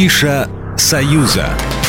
Афиша 0.00 0.48
«Союза». 0.78 1.79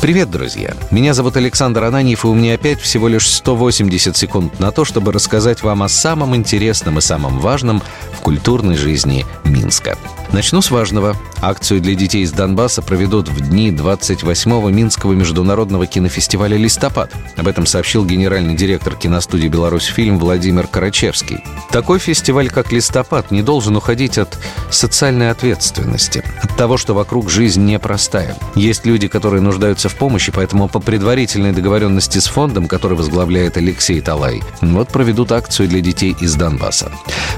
Привет, 0.00 0.30
друзья! 0.30 0.74
Меня 0.90 1.12
зовут 1.12 1.36
Александр 1.36 1.84
Ананьев, 1.84 2.24
и 2.24 2.28
у 2.28 2.34
меня 2.34 2.54
опять 2.54 2.80
всего 2.80 3.06
лишь 3.06 3.28
180 3.28 4.16
секунд 4.16 4.58
на 4.58 4.72
то, 4.72 4.86
чтобы 4.86 5.12
рассказать 5.12 5.62
вам 5.62 5.82
о 5.82 5.90
самом 5.90 6.34
интересном 6.34 6.96
и 6.96 7.02
самом 7.02 7.38
важном 7.38 7.82
в 8.14 8.20
культурной 8.20 8.78
жизни 8.78 9.26
Минска. 9.44 9.98
Начну 10.32 10.62
с 10.62 10.70
важного. 10.70 11.16
Акцию 11.42 11.80
для 11.80 11.94
детей 11.94 12.22
из 12.22 12.30
Донбасса 12.30 12.82
проведут 12.82 13.28
в 13.28 13.40
дни 13.40 13.72
28-го 13.72 14.68
Минского 14.70 15.12
международного 15.12 15.86
кинофестиваля 15.86 16.56
«Листопад». 16.56 17.12
Об 17.36 17.48
этом 17.48 17.66
сообщил 17.66 18.04
генеральный 18.04 18.54
директор 18.54 18.94
киностудии 18.94 19.48
«Беларусь 19.48 19.86
фильм» 19.86 20.18
Владимир 20.18 20.68
Карачевский. 20.68 21.42
Такой 21.70 21.98
фестиваль, 21.98 22.48
как 22.48 22.70
«Листопад», 22.70 23.32
не 23.32 23.42
должен 23.42 23.76
уходить 23.76 24.18
от 24.18 24.38
социальной 24.70 25.30
ответственности, 25.30 26.22
от 26.42 26.56
того, 26.56 26.76
что 26.76 26.94
вокруг 26.94 27.28
жизнь 27.28 27.64
непростая. 27.64 28.36
Есть 28.54 28.86
люди, 28.86 29.08
которые 29.08 29.42
нуждаются 29.42 29.89
в 29.90 29.96
помощи, 29.96 30.32
поэтому 30.32 30.68
по 30.68 30.80
предварительной 30.80 31.52
договоренности 31.52 32.18
с 32.18 32.26
фондом, 32.26 32.66
который 32.66 32.96
возглавляет 32.96 33.56
Алексей 33.56 34.00
Талай, 34.00 34.42
вот 34.62 34.88
проведут 34.88 35.32
акцию 35.32 35.68
для 35.68 35.80
детей 35.80 36.16
из 36.20 36.34
Донбасса. 36.34 36.90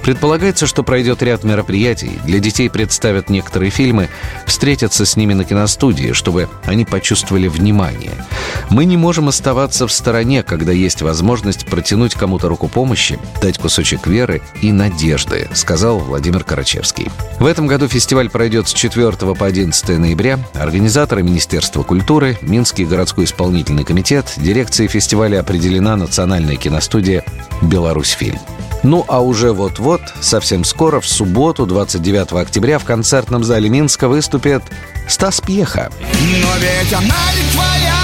Предполагается, 0.02 0.66
что 0.66 0.82
пройдет 0.82 1.22
ряд 1.22 1.44
мероприятий. 1.44 2.18
Для 2.24 2.38
детей 2.38 2.70
представят 2.70 3.30
некоторые 3.30 3.70
фильмы, 3.70 4.08
встретятся 4.46 5.04
с 5.04 5.16
ними 5.16 5.34
на 5.34 5.44
киностудии, 5.44 6.12
чтобы 6.12 6.48
они 6.64 6.84
почувствовали 6.84 7.48
внимание. 7.48 8.12
Мы 8.70 8.84
не 8.84 8.96
можем 8.96 9.28
оставаться 9.28 9.86
в 9.86 9.92
стороне, 9.92 10.42
когда 10.42 10.72
есть 10.72 11.02
возможность 11.02 11.66
протянуть 11.66 12.14
кому-то 12.14 12.48
руку 12.48 12.68
помощи, 12.68 13.18
дать 13.40 13.58
кусочек 13.58 14.06
веры 14.06 14.42
и 14.60 14.72
надежды, 14.72 15.48
сказал 15.54 15.98
Владимир 15.98 16.44
Карачевский. 16.44 17.10
В 17.38 17.46
этом 17.46 17.66
году 17.66 17.88
фестиваль 17.88 18.30
пройдет 18.30 18.68
с 18.68 18.72
4 18.72 19.12
по 19.12 19.46
11 19.46 19.98
ноября. 19.98 20.38
Организаторы 20.54 21.22
Министерства 21.22 21.82
культуры, 21.82 22.38
Минский 22.42 22.84
городской 22.84 23.24
исполнительный 23.24 23.84
комитет, 23.84 24.32
дирекции 24.36 24.86
фестиваля 24.86 25.40
определена 25.40 25.96
национальная 25.96 26.56
киностудия 26.56 27.24
«Беларусь 27.62 28.10
фильм». 28.10 28.38
Ну 28.82 29.04
а 29.08 29.20
уже 29.20 29.52
вот-вот, 29.52 30.00
совсем 30.20 30.64
скоро, 30.64 31.00
в 31.00 31.06
субботу, 31.06 31.66
29 31.66 32.32
октября, 32.32 32.78
в 32.78 32.84
концертном 32.84 33.44
зале 33.44 33.68
Минска 33.68 34.08
выступит 34.08 34.62
Стас 35.08 35.40
Пьеха. 35.40 35.90
Но 36.00 36.48
ведь 36.58 36.92
она 36.92 37.04
не 37.04 37.52
твоя, 37.52 37.94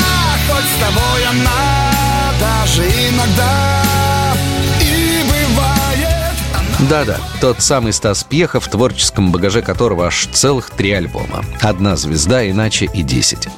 хоть 0.49 0.65
с 0.65 0.81
тобой 0.81 1.25
она 1.31 2.33
даже 2.41 2.85
иногда 2.85 3.79
Да-да, 6.89 7.19
тот 7.41 7.61
самый 7.61 7.93
Стас 7.93 8.23
Пьеха, 8.23 8.61
в 8.61 8.69
творческом 8.69 9.33
багаже 9.33 9.63
которого 9.63 10.07
аж 10.07 10.29
целых 10.33 10.71
три 10.71 10.93
альбома. 10.93 11.45
Одна 11.61 11.97
звезда, 11.97 12.49
иначе 12.49 12.89
и 12.95 13.03
десять. 13.03 13.49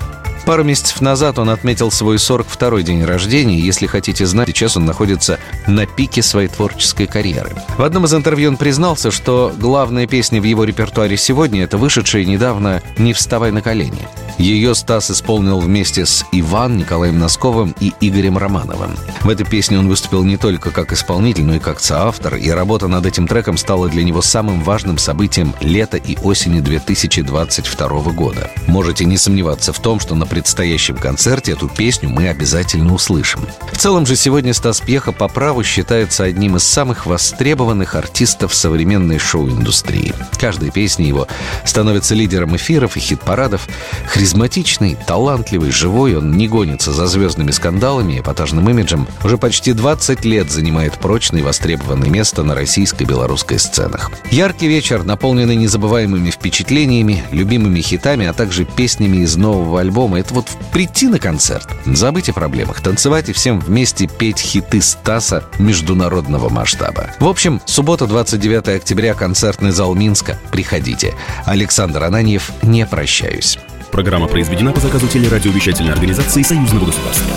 Пару 0.46 0.64
месяцев 0.64 1.00
назад 1.00 1.38
он 1.38 1.50
отметил 1.50 1.91
свой 1.91 2.16
42-й 2.16 2.83
день 2.83 3.05
рождения, 3.05 3.58
если 3.58 3.86
хотите 3.86 4.27
знать, 4.27 4.48
сейчас 4.48 4.77
он 4.77 4.84
находится 4.84 5.38
на 5.66 5.86
пике 5.86 6.22
своей 6.22 6.48
творческой 6.48 7.06
карьеры. 7.06 7.50
В 7.77 7.83
одном 7.83 8.06
из 8.06 8.14
интервью 8.14 8.50
он 8.50 8.56
признался, 8.56 9.11
что 9.11 9.52
главная 9.56 10.06
песня 10.06 10.41
в 10.41 10.44
его 10.44 10.64
репертуаре 10.64 11.16
сегодня– 11.16 11.62
это 11.64 11.78
вышедшая 11.78 12.24
недавно 12.24 12.83
«Не 12.98 13.12
вставай 13.12 13.52
на 13.52 13.62
колени». 13.62 14.08
Ее 14.38 14.74
Стас 14.74 15.11
исполнил 15.11 15.61
вместе 15.61 16.06
с 16.06 16.24
Иван, 16.33 16.78
Николаем 16.78 17.18
Носковым 17.18 17.74
и 17.78 17.92
Игорем 18.00 18.38
Романовым. 18.38 18.96
В 19.20 19.28
этой 19.28 19.44
песне 19.44 19.78
он 19.78 19.86
выступил 19.86 20.24
не 20.24 20.38
только 20.38 20.70
как 20.70 20.94
исполнитель, 20.94 21.44
но 21.44 21.56
и 21.56 21.58
как 21.58 21.78
соавтор, 21.78 22.36
и 22.36 22.48
работа 22.48 22.88
над 22.88 23.05
этим 23.05 23.28
треком 23.28 23.58
стала 23.58 23.91
для 23.91 24.02
него 24.02 24.22
самым 24.22 24.62
важным 24.62 24.96
событием 24.96 25.55
лета 25.61 25.98
и 25.98 26.16
осени 26.22 26.61
2022 26.61 27.88
года. 28.12 28.50
Можете 28.66 29.05
не 29.05 29.18
сомневаться 29.18 29.74
в 29.74 29.78
том, 29.78 30.00
что 30.00 30.14
на 30.14 30.24
предстоящем 30.30 30.96
концерте 30.96 31.52
эту 31.52 31.68
песню 31.68 32.08
мы 32.08 32.29
обязательно 32.29 32.95
услышим. 32.95 33.41
В 33.73 33.77
целом 33.77 34.07
же 34.07 34.17
сегодня 34.17 34.55
Стас 34.55 34.80
Пьеха 34.80 35.13
по 35.13 35.29
праву 35.29 35.64
считается 35.64 36.24
одним 36.24 36.57
из 36.57 36.63
самых 36.63 37.05
востребованных 37.05 37.96
артистов 37.96 38.55
современной 38.55 39.18
шоу-индустрии. 39.18 40.14
Каждая 40.39 40.70
песня 40.70 41.07
его 41.07 41.27
становится 41.64 42.14
лидером 42.14 42.57
эфиров 42.57 42.96
и 42.96 43.01
хит-парадов. 43.01 43.68
Харизматичный, 44.07 44.96
талантливый, 45.07 45.73
живой, 45.73 46.17
он 46.17 46.36
не 46.36 46.47
гонится 46.47 46.92
за 46.92 47.07
звездными 47.07 47.51
скандалами 47.51 48.14
и 48.14 48.20
эпатажным 48.20 48.70
имиджем. 48.70 49.08
Уже 49.24 49.36
почти 49.36 49.73
20 49.73 50.24
лет 50.24 50.51
занимает 50.51 50.95
прочное 50.95 51.41
и 51.41 51.45
востребованное 51.45 52.08
место 52.08 52.45
на 52.45 52.55
российской 52.55 53.02
и 53.02 53.07
белорусской 53.07 53.58
сценах. 53.58 54.12
Яркий 54.30 54.68
вечер, 54.68 55.02
наполненный 55.02 55.57
незабываемыми 55.57 56.30
впечатлениями, 56.30 57.24
любимыми 57.33 57.80
хитами, 57.80 58.27
а 58.27 58.33
также 58.33 58.64
песнями 58.64 59.18
из 59.18 59.36
нового 59.36 59.80
альбома. 59.80 60.20
Это 60.20 60.35
вот 60.35 60.48
прийти 60.70 61.08
на 61.08 61.19
концерт, 61.19 61.67
забыть 61.86 62.29
о 62.29 62.35
проблемах, 62.35 62.83
танцевать 62.83 63.31
и 63.31 63.33
всем 63.33 63.58
вместе 63.58 64.07
петь 64.07 64.39
хиты 64.39 64.83
Стаса 64.83 65.45
международного 65.58 66.51
масштаба. 66.51 67.11
В 67.19 67.27
общем, 67.27 67.63
суббота, 67.64 68.07
29 68.07 68.69
октября, 68.69 69.14
концертный 69.14 69.70
зал 69.70 69.95
Минска. 69.95 70.39
Приходите. 70.53 71.14
Александр 71.47 72.05
Ананьев, 72.05 72.51
не 72.63 72.85
прощаюсь. 72.85 73.59
Программа 73.91 74.29
произведена 74.29 74.73
по 74.73 74.80
заказу 74.80 75.09
телерадиовещательной 75.09 75.95
организации 75.95 76.42
Союзного 76.42 76.85
государства. 76.85 77.35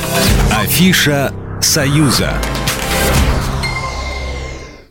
Афиша 0.51 1.31
«Союза». 1.61 2.33